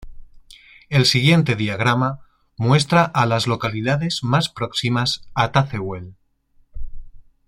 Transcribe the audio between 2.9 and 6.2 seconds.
a las localidades más próximas a Tazewell.